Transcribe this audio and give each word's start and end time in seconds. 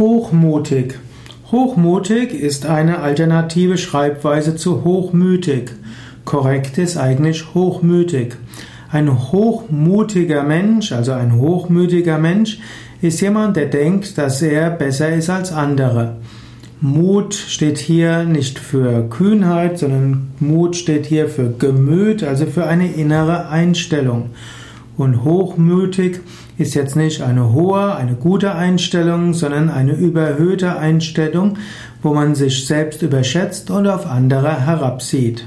Hochmutig. 0.00 0.94
Hochmutig 1.52 2.32
ist 2.32 2.64
eine 2.64 3.00
alternative 3.00 3.76
Schreibweise 3.76 4.56
zu 4.56 4.82
hochmütig. 4.82 5.72
Korrekt 6.24 6.78
ist 6.78 6.96
eigentlich 6.96 7.52
hochmütig. 7.52 8.36
Ein 8.90 9.30
hochmutiger 9.30 10.42
Mensch, 10.42 10.92
also 10.92 11.12
ein 11.12 11.36
hochmütiger 11.36 12.16
Mensch, 12.16 12.60
ist 13.02 13.20
jemand, 13.20 13.58
der 13.58 13.66
denkt, 13.66 14.16
dass 14.16 14.40
er 14.40 14.70
besser 14.70 15.10
ist 15.10 15.28
als 15.28 15.52
andere. 15.52 16.16
Mut 16.80 17.34
steht 17.34 17.76
hier 17.76 18.24
nicht 18.24 18.58
für 18.58 19.06
Kühnheit, 19.10 19.80
sondern 19.80 20.28
Mut 20.40 20.76
steht 20.76 21.04
hier 21.04 21.28
für 21.28 21.50
Gemüt, 21.50 22.24
also 22.24 22.46
für 22.46 22.64
eine 22.64 22.90
innere 22.90 23.50
Einstellung. 23.50 24.30
Und 25.00 25.24
hochmütig 25.24 26.20
ist 26.58 26.74
jetzt 26.74 26.94
nicht 26.94 27.22
eine 27.22 27.54
hohe, 27.54 27.96
eine 27.96 28.16
gute 28.16 28.54
Einstellung, 28.54 29.32
sondern 29.32 29.70
eine 29.70 29.94
überhöhte 29.94 30.76
Einstellung, 30.76 31.56
wo 32.02 32.12
man 32.12 32.34
sich 32.34 32.66
selbst 32.66 33.00
überschätzt 33.00 33.70
und 33.70 33.86
auf 33.86 34.04
andere 34.06 34.66
herabsieht. 34.66 35.46